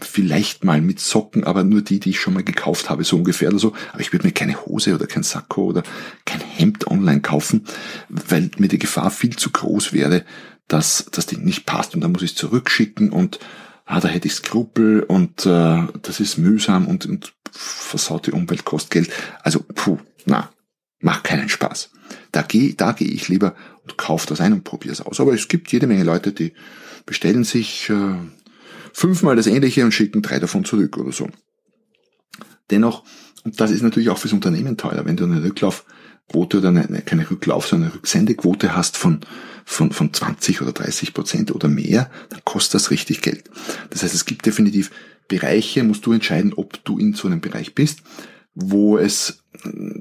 vielleicht 0.00 0.64
mal 0.64 0.80
mit 0.80 1.00
Socken, 1.00 1.44
aber 1.44 1.64
nur 1.64 1.82
die, 1.82 2.00
die 2.00 2.10
ich 2.10 2.20
schon 2.20 2.34
mal 2.34 2.44
gekauft 2.44 2.90
habe, 2.90 3.04
so 3.04 3.16
ungefähr 3.16 3.48
oder 3.48 3.58
so. 3.58 3.74
Aber 3.92 4.00
ich 4.00 4.12
würde 4.12 4.26
mir 4.26 4.32
keine 4.32 4.64
Hose 4.64 4.94
oder 4.94 5.06
kein 5.06 5.22
Sakko 5.22 5.64
oder 5.64 5.82
kein 6.24 6.40
Hemd 6.40 6.86
online 6.86 7.20
kaufen, 7.20 7.64
weil 8.08 8.50
mir 8.58 8.68
die 8.68 8.78
Gefahr 8.78 9.10
viel 9.10 9.36
zu 9.36 9.50
groß 9.50 9.92
wäre, 9.92 10.24
dass 10.68 11.06
das 11.12 11.26
Ding 11.26 11.44
nicht 11.44 11.66
passt 11.66 11.94
und 11.94 12.02
dann 12.02 12.12
muss 12.12 12.22
ich 12.22 12.32
es 12.32 12.36
zurückschicken 12.36 13.10
und 13.10 13.38
ah, 13.84 14.00
da 14.00 14.08
hätte 14.08 14.28
ich 14.28 14.34
Skrupel 14.34 15.02
und 15.02 15.46
äh, 15.46 15.86
das 16.02 16.20
ist 16.20 16.38
mühsam 16.38 16.86
und, 16.86 17.06
und 17.06 17.32
versaut 17.50 18.26
die 18.26 18.32
Umwelt, 18.32 18.64
kostet 18.64 18.90
Geld. 18.90 19.10
Also, 19.42 19.64
puh, 19.74 19.98
na, 20.26 20.50
macht 21.00 21.24
keinen 21.24 21.48
Spaß. 21.48 21.90
Da 22.32 22.42
gehe 22.42 22.74
da 22.74 22.92
geh 22.92 23.06
ich 23.06 23.28
lieber 23.28 23.54
und 23.82 23.96
kaufe 23.96 24.26
das 24.26 24.40
ein 24.40 24.52
und 24.52 24.64
probiere 24.64 24.92
es 24.92 25.00
aus. 25.00 25.20
Aber 25.20 25.32
es 25.32 25.48
gibt 25.48 25.72
jede 25.72 25.86
Menge 25.86 26.04
Leute, 26.04 26.32
die 26.32 26.52
bestellen 27.06 27.44
sich 27.44 27.88
äh, 27.90 28.16
fünfmal 28.92 29.36
das 29.36 29.46
Ähnliche 29.46 29.84
und 29.84 29.92
schicken 29.92 30.22
drei 30.22 30.38
davon 30.38 30.64
zurück 30.64 30.96
oder 30.98 31.12
so. 31.12 31.28
Dennoch, 32.70 33.04
und 33.44 33.60
das 33.60 33.70
ist 33.70 33.82
natürlich 33.82 34.10
auch 34.10 34.18
fürs 34.18 34.34
Unternehmen 34.34 34.76
teuer, 34.76 35.04
wenn 35.04 35.16
du 35.16 35.24
eine 35.24 35.42
Rücklaufquote 35.42 36.58
oder 36.58 36.68
eine, 36.68 37.02
keine 37.02 37.30
Rücklauf, 37.30 37.66
sondern 37.66 37.90
eine 37.90 37.96
Rücksendequote 37.96 38.76
hast 38.76 38.96
von, 38.98 39.20
von, 39.64 39.92
von 39.92 40.12
20 40.12 40.60
oder 40.60 40.72
30 40.72 41.14
Prozent 41.14 41.54
oder 41.54 41.68
mehr, 41.68 42.10
dann 42.28 42.40
kostet 42.44 42.74
das 42.74 42.90
richtig 42.90 43.22
Geld. 43.22 43.44
Das 43.90 44.02
heißt, 44.02 44.14
es 44.14 44.26
gibt 44.26 44.44
definitiv 44.44 44.90
Bereiche, 45.28 45.84
musst 45.84 46.04
du 46.06 46.12
entscheiden, 46.12 46.52
ob 46.54 46.82
du 46.84 46.98
in 46.98 47.14
so 47.14 47.28
einem 47.28 47.40
Bereich 47.40 47.74
bist, 47.74 48.00
wo 48.54 48.98
es 48.98 49.44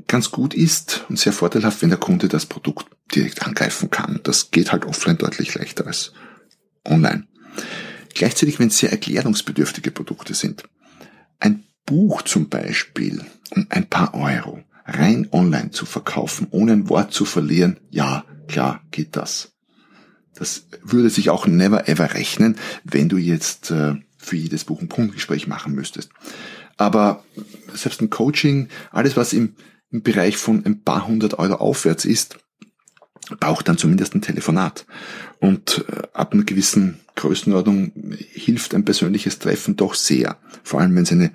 ganz 0.07 0.31
gut 0.31 0.53
ist 0.53 1.05
und 1.09 1.19
sehr 1.19 1.33
vorteilhaft, 1.33 1.81
wenn 1.81 1.89
der 1.89 1.97
Kunde 1.97 2.27
das 2.27 2.45
Produkt 2.45 2.87
direkt 3.13 3.45
angreifen 3.45 3.89
kann. 3.89 4.19
Das 4.23 4.51
geht 4.51 4.71
halt 4.71 4.85
offline 4.85 5.17
deutlich 5.17 5.55
leichter 5.55 5.87
als 5.87 6.13
online. 6.85 7.27
Gleichzeitig, 8.13 8.59
wenn 8.59 8.69
es 8.69 8.79
sehr 8.79 8.91
erklärungsbedürftige 8.91 9.91
Produkte 9.91 10.33
sind. 10.33 10.63
Ein 11.39 11.63
Buch 11.85 12.21
zum 12.23 12.49
Beispiel 12.49 13.25
um 13.51 13.67
ein 13.69 13.87
paar 13.87 14.13
Euro 14.13 14.63
rein 14.85 15.27
online 15.31 15.71
zu 15.71 15.85
verkaufen, 15.85 16.47
ohne 16.51 16.73
ein 16.73 16.89
Wort 16.89 17.13
zu 17.13 17.25
verlieren, 17.25 17.77
ja, 17.89 18.25
klar 18.47 18.81
geht 18.91 19.15
das. 19.15 19.51
Das 20.33 20.67
würde 20.83 21.09
sich 21.09 21.29
auch 21.29 21.47
never 21.47 21.89
ever 21.89 22.13
rechnen, 22.13 22.57
wenn 22.83 23.09
du 23.09 23.17
jetzt 23.17 23.71
äh, 23.71 23.95
für 24.17 24.35
jedes 24.35 24.65
Buch 24.65 24.81
ein 24.81 24.89
Punktgespräch 24.89 25.47
machen 25.47 25.73
müsstest. 25.73 26.11
Aber 26.77 27.23
selbst 27.73 28.01
ein 28.01 28.09
Coaching, 28.09 28.69
alles 28.91 29.17
was 29.17 29.33
im, 29.33 29.55
im 29.89 30.03
Bereich 30.03 30.37
von 30.37 30.65
ein 30.65 30.83
paar 30.83 31.07
hundert 31.07 31.39
Euro 31.39 31.55
aufwärts 31.55 32.05
ist, 32.05 32.37
braucht 33.39 33.67
dann 33.67 33.77
zumindest 33.77 34.15
ein 34.15 34.21
Telefonat. 34.21 34.85
Und 35.39 35.85
äh, 35.89 36.03
ab 36.13 36.33
einer 36.33 36.43
gewissen 36.43 36.99
Größenordnung 37.15 37.91
hilft 38.17 38.73
ein 38.73 38.85
persönliches 38.85 39.39
Treffen 39.39 39.75
doch 39.75 39.95
sehr. 39.95 40.37
Vor 40.63 40.79
allem, 40.79 40.95
wenn 40.95 41.03
es 41.03 41.11
eine, 41.11 41.31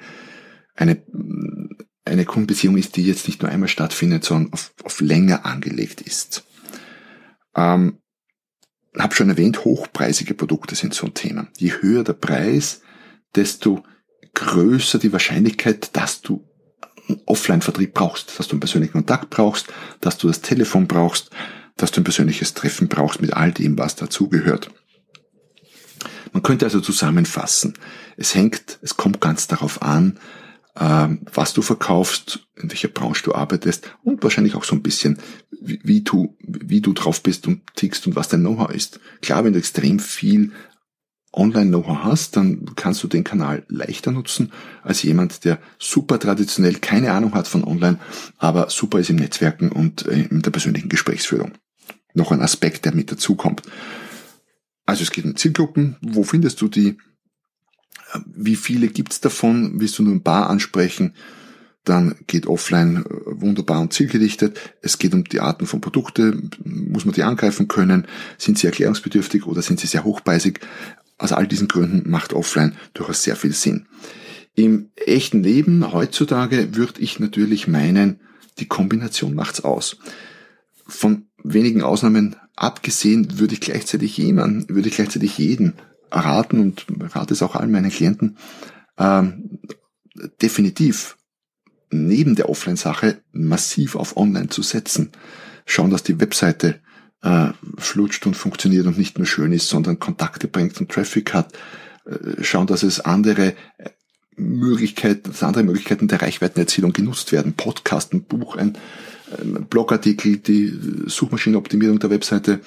eine, 0.75 1.03
eine 2.05 2.25
Kundenbeziehung 2.25 2.77
ist, 2.79 2.97
die 2.97 3.05
jetzt 3.05 3.27
nicht 3.27 3.43
nur 3.43 3.51
einmal 3.51 3.69
stattfindet, 3.69 4.25
sondern 4.25 4.53
auf, 4.53 4.73
auf 4.85 5.01
länger 5.01 5.45
angelegt 5.45 6.01
ist. 6.01 6.45
Ähm, 7.55 7.99
habe 8.99 9.15
schon 9.15 9.31
erwähnt, 9.31 9.65
hochpreisige 9.65 10.35
Produkte 10.35 10.75
sind 10.75 10.95
so 10.95 11.07
ein 11.07 11.15
Thema. 11.15 11.49
Je 11.57 11.73
höher 11.81 12.05
der 12.05 12.13
Preis, 12.13 12.83
desto 13.35 13.85
größer 14.35 14.99
die 14.99 15.13
Wahrscheinlichkeit, 15.13 15.97
dass 15.97 16.23
du 16.23 16.45
einen 17.09 17.21
Offline-Vertrieb 17.27 17.95
brauchst, 17.95 18.39
dass 18.39 18.49
du 18.49 18.53
einen 18.53 18.61
persönlichen 18.61 18.93
Kontakt 18.93 19.31
brauchst, 19.31 19.67
dass 20.01 20.19
du 20.19 20.29
das 20.29 20.41
Telefon 20.41 20.87
brauchst, 20.87 21.31
dass 21.77 21.91
du 21.91 22.01
ein 22.01 22.05
persönliches 22.05 22.55
Treffen 22.55 22.89
brauchst 22.89 23.21
mit 23.21 23.33
all 23.33 23.53
dem, 23.53 23.79
was 23.79 23.97
dazugehört. 23.97 24.71
Man 26.33 26.43
könnte 26.43 26.65
also 26.65 26.81
zusammenfassen. 26.81 27.75
Es 28.17 28.35
hängt, 28.35 28.79
es 28.83 28.97
kommt 28.97 29.21
ganz 29.21 29.49
darauf 29.49 29.83
an, 29.83 30.19
ähm, 30.79 31.21
was 31.33 31.53
du 31.53 31.61
verkaufst, 31.61 32.47
in 32.57 32.71
welcher 32.71 32.89
Branche 32.89 33.25
du 33.25 33.35
arbeitest 33.35 33.91
und 34.03 34.23
wahrscheinlich 34.23 34.55
auch 34.55 34.65
so 34.65 34.75
ein 34.75 34.83
bisschen, 34.83 35.19
wie, 35.51 35.81
wie 35.85 36.01
du, 36.01 36.37
wie 36.41 36.81
du 36.81 36.95
drauf 36.95 37.23
bist 37.23 37.47
und 37.47 37.63
tickst 37.75 38.07
und 38.07 38.17
was 38.17 38.29
dein 38.29 38.41
Know-how 38.41 38.71
ist. 38.71 39.01
Klar, 39.21 39.45
wenn 39.45 39.53
du 39.53 39.59
extrem 39.59 39.99
viel 39.99 40.53
Online-Know-how 41.33 42.05
hast, 42.05 42.37
dann 42.37 42.67
kannst 42.77 43.03
du 43.03 43.09
den 43.09 43.25
Kanal 43.25 43.65
leichter 43.69 44.13
nutzen 44.13 44.53
als 44.83 45.03
jemand, 45.03 45.45
der 45.45 45.59
super 45.79 46.19
traditionell 46.19 46.75
keine 46.75 47.13
Ahnung 47.13 47.35
hat 47.35 47.49
von 47.49 47.65
Online, 47.65 47.99
aber 48.39 48.69
super 48.71 48.99
ist 48.99 49.11
im 49.11 49.17
Netzwerken 49.17 49.73
und 49.73 50.07
äh, 50.07 50.23
in 50.31 50.43
der 50.43 50.51
persönlichen 50.51 50.89
Gesprächsführung. 50.89 51.53
Noch 52.15 52.33
ein 52.33 52.43
Aspekt, 52.43 52.85
der 52.85 52.95
mit 52.95 53.11
dazukommt. 53.11 53.63
Also 54.85 55.03
es 55.03 55.11
geht 55.11 55.25
um 55.25 55.37
Zielgruppen. 55.37 55.97
Wo 56.03 56.25
findest 56.25 56.61
du 56.61 56.69
die? 56.69 56.99
Wie 58.27 58.57
viele 58.57 58.89
gibt's 58.89 59.21
davon? 59.21 59.81
Willst 59.81 59.99
du 59.99 60.03
nur 60.03 60.15
ein 60.15 60.23
paar 60.23 60.51
ansprechen? 60.51 61.15
Dann 61.85 62.15
geht 62.27 62.47
offline 62.47 62.99
äh, 62.99 63.41
wunderbar 63.41 63.81
und 63.81 63.93
zielgerichtet. 63.93 64.59
Es 64.83 64.99
geht 64.99 65.15
um 65.15 65.25
die 65.25 65.41
Arten 65.41 65.67
von 65.67 65.81
Produkte. 65.81 66.41
Muss 66.65 67.05
man 67.05 67.15
die 67.15 67.25
angreifen 67.25 67.69
können? 67.69 68.07
Sind 68.39 68.59
sie 68.59 68.67
erklärungsbedürftig 68.67 69.47
oder 69.47 69.63
sind 69.63 69.81
sie 69.81 69.87
sehr 69.87 70.05
hochpreisig? 70.05 70.61
Aus 71.23 71.31
all 71.31 71.47
diesen 71.47 71.69
Gründen 71.69 72.11
macht 72.11 72.33
offline 72.33 72.75
durchaus 72.95 73.23
sehr 73.23 73.37
viel 73.37 73.53
Sinn. 73.53 73.87
Im 74.57 74.91
echten 74.97 75.45
Leben 75.45 75.93
heutzutage 75.93 76.75
würde 76.75 77.01
ich 77.01 77.21
natürlich 77.21 77.69
meinen, 77.69 78.19
die 78.59 78.67
Kombination 78.67 79.33
macht's 79.33 79.61
aus. 79.61 79.99
Von 80.85 81.27
wenigen 81.45 81.83
Ausnahmen 81.83 82.35
abgesehen 82.57 83.39
würde 83.39 83.55
ich 83.55 83.61
gleichzeitig 83.61 84.17
jemanden, 84.17 84.75
würde 84.75 84.89
ich 84.89 84.97
gleichzeitig 84.97 85.39
jeden 85.39 85.75
raten 86.11 86.59
und 86.59 86.87
rate 87.15 87.35
es 87.35 87.43
auch 87.43 87.55
allen 87.55 87.71
meinen 87.71 87.93
Klienten, 87.93 88.37
ähm, 88.99 89.61
definitiv 90.43 91.17
neben 91.91 92.35
der 92.35 92.49
Offline-Sache 92.49 93.23
massiv 93.31 93.95
auf 93.95 94.17
Online 94.17 94.49
zu 94.49 94.63
setzen. 94.63 95.13
Schauen, 95.67 95.91
dass 95.91 96.03
die 96.03 96.19
Webseite 96.19 96.81
äh, 97.23 97.49
flutscht 97.79 98.27
und 98.27 98.37
funktioniert 98.37 98.87
und 98.87 98.99
nicht 98.99 99.19
nur 99.19 99.27
schön 99.27 99.53
ist, 99.53 99.69
sondern 99.69 99.99
Kontakte 99.99 100.49
bringt 100.49 100.81
und 100.81 100.91
Traffic 100.91 101.35
hat. 101.35 101.53
Äh, 102.05 102.43
schauen, 102.43 102.67
dass 102.67 102.83
es 102.83 103.01
andere 103.01 103.55
äh, 103.79 103.91
Möglichkeiten, 104.37 105.31
dass 105.31 105.43
andere 105.43 105.65
Möglichkeiten 105.65 106.09
der 106.09 106.23
Reichweitenerzielung 106.23 106.93
genutzt 106.93 107.33
werden. 107.33 107.55
Podcast, 107.55 108.13
ein 108.13 108.25
Buch, 108.25 108.57
ein, 108.57 108.77
ein 109.39 109.67
Blogartikel, 109.67 110.39
die 110.39 110.73
Suchmaschinenoptimierung 111.07 111.99
der 111.99 112.11
Webseite. 112.11 112.61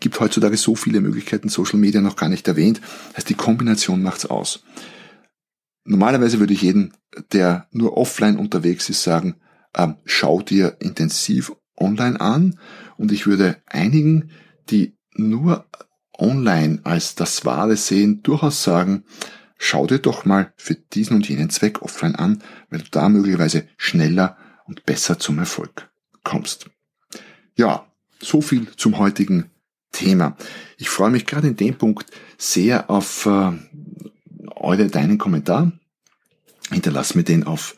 Gibt 0.00 0.18
heutzutage 0.18 0.56
so 0.56 0.74
viele 0.74 1.00
Möglichkeiten, 1.00 1.48
Social 1.48 1.78
Media 1.78 2.00
noch 2.00 2.16
gar 2.16 2.28
nicht 2.28 2.48
erwähnt. 2.48 2.80
Heißt, 3.16 3.28
die 3.28 3.34
Kombination 3.34 4.02
macht's 4.02 4.26
aus. 4.26 4.64
Normalerweise 5.84 6.40
würde 6.40 6.54
ich 6.54 6.62
jeden, 6.62 6.92
der 7.32 7.68
nur 7.72 7.96
offline 7.96 8.36
unterwegs 8.36 8.88
ist, 8.88 9.02
sagen, 9.02 9.36
ähm, 9.76 9.96
schau 10.04 10.40
dir 10.42 10.76
intensiv 10.80 11.52
online 11.76 12.20
an 12.20 12.58
und 13.02 13.10
ich 13.10 13.26
würde 13.26 13.60
einigen, 13.66 14.30
die 14.70 14.96
nur 15.14 15.66
online 16.16 16.78
als 16.84 17.16
das 17.16 17.44
Wahre 17.44 17.76
sehen, 17.76 18.22
durchaus 18.22 18.62
sagen, 18.62 19.02
schau 19.58 19.88
dir 19.88 19.98
doch 19.98 20.24
mal 20.24 20.52
für 20.56 20.76
diesen 20.76 21.16
und 21.16 21.28
jenen 21.28 21.50
Zweck 21.50 21.82
offline 21.82 22.14
an, 22.14 22.44
weil 22.70 22.78
du 22.78 22.86
da 22.92 23.08
möglicherweise 23.08 23.66
schneller 23.76 24.36
und 24.66 24.86
besser 24.86 25.18
zum 25.18 25.40
Erfolg 25.40 25.90
kommst. 26.22 26.70
Ja, 27.56 27.86
so 28.20 28.40
viel 28.40 28.68
zum 28.76 28.98
heutigen 28.98 29.50
Thema. 29.90 30.36
Ich 30.78 30.88
freue 30.88 31.10
mich 31.10 31.26
gerade 31.26 31.48
in 31.48 31.56
dem 31.56 31.74
Punkt 31.74 32.08
sehr 32.38 32.88
auf 32.88 33.26
äh, 33.26 33.50
eure, 34.54 34.86
deinen 34.86 35.18
Kommentar. 35.18 35.72
Hinterlass 36.70 37.16
mir 37.16 37.24
den 37.24 37.42
auf 37.42 37.74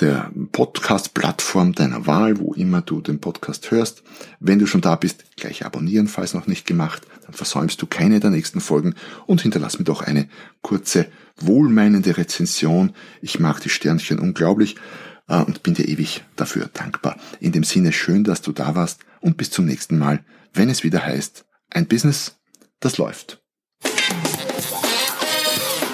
der 0.00 0.30
Podcast-Plattform 0.52 1.74
deiner 1.74 2.06
Wahl, 2.06 2.38
wo 2.38 2.54
immer 2.54 2.80
du 2.80 3.00
den 3.00 3.20
Podcast 3.20 3.70
hörst. 3.70 4.02
Wenn 4.38 4.58
du 4.58 4.66
schon 4.66 4.80
da 4.80 4.96
bist, 4.96 5.36
gleich 5.36 5.64
abonnieren, 5.64 6.08
falls 6.08 6.34
noch 6.34 6.46
nicht 6.46 6.66
gemacht, 6.66 7.06
dann 7.24 7.34
versäumst 7.34 7.80
du 7.82 7.86
keine 7.86 8.20
der 8.20 8.30
nächsten 8.30 8.60
Folgen 8.60 8.94
und 9.26 9.42
hinterlass 9.42 9.78
mir 9.78 9.84
doch 9.84 10.02
eine 10.02 10.28
kurze, 10.62 11.06
wohlmeinende 11.36 12.16
Rezension. 12.16 12.94
Ich 13.20 13.38
mag 13.38 13.60
die 13.60 13.68
Sternchen 13.68 14.18
unglaublich 14.18 14.76
äh, 15.28 15.42
und 15.42 15.62
bin 15.62 15.74
dir 15.74 15.88
ewig 15.88 16.24
dafür 16.36 16.70
dankbar. 16.72 17.16
In 17.40 17.52
dem 17.52 17.64
Sinne 17.64 17.92
schön, 17.92 18.24
dass 18.24 18.42
du 18.42 18.52
da 18.52 18.74
warst 18.74 19.00
und 19.20 19.36
bis 19.36 19.50
zum 19.50 19.66
nächsten 19.66 19.98
Mal, 19.98 20.24
wenn 20.54 20.70
es 20.70 20.82
wieder 20.82 21.04
heißt, 21.04 21.44
ein 21.70 21.86
Business, 21.86 22.36
das 22.80 22.98
läuft. 22.98 23.39